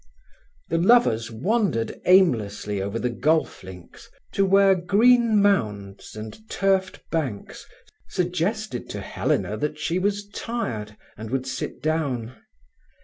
The 0.69 0.79
lovers 0.79 1.29
wandered 1.29 2.01
aimlessly 2.07 2.81
over 2.81 2.97
the 2.97 3.11
golf 3.11 3.61
links 3.61 4.09
to 4.31 4.47
where 4.47 4.73
green 4.73 5.39
mounds 5.39 6.15
and 6.15 6.39
turfed 6.49 7.07
banks 7.11 7.67
suggested 8.09 8.89
to 8.89 9.01
Helena 9.01 9.57
that 9.57 9.77
she 9.77 9.99
was 9.99 10.27
tired, 10.29 10.97
and 11.17 11.29
would 11.29 11.45
sit 11.45 11.83
down. 11.83 12.33